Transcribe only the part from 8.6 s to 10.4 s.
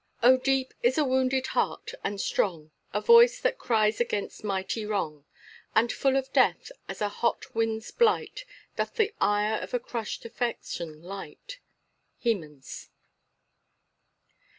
Doth the ire of a crushed